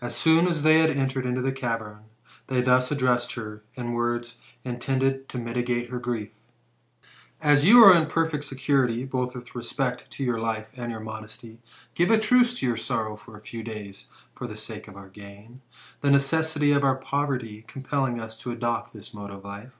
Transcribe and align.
As 0.00 0.14
soon 0.14 0.46
as 0.46 0.62
they 0.62 0.78
had 0.78 0.90
entered 0.90 1.26
into 1.26 1.42
the 1.42 1.50
cavern, 1.50 2.04
they 2.46 2.60
thus 2.60 2.92
addressed 2.92 3.32
her, 3.32 3.64
in 3.74 3.94
words 3.94 4.38
intended 4.62 5.28
to 5.30 5.38
mitigate 5.38 5.90
her 5.90 5.98
grief:" 5.98 6.30
As 7.42 7.64
you 7.64 7.82
are 7.82 7.92
in 7.92 8.06
perfect 8.06 8.44
security, 8.44 9.04
both 9.04 9.34
with 9.34 9.56
respect 9.56 10.08
to 10.12 10.22
your 10.22 10.38
life 10.38 10.68
and 10.76 10.92
your 10.92 11.00
modesty, 11.00 11.58
give 11.96 12.12
a 12.12 12.20
truce 12.20 12.54
to 12.60 12.66
your 12.66 12.76
sorrow 12.76 13.16
for 13.16 13.36
a 13.36 13.40
few 13.40 13.64
days, 13.64 14.08
for 14.36 14.46
the 14.46 14.54
sake 14.54 14.86
of 14.86 14.94
our 14.96 15.08
gain, 15.08 15.62
the 16.00 16.12
necessity 16.12 16.70
of 16.70 17.00
poverty 17.00 17.64
compelling 17.66 18.20
us 18.20 18.38
to 18.38 18.52
adopt 18.52 18.92
this 18.92 19.12
mode 19.12 19.32
of 19.32 19.42
life. 19.44 19.72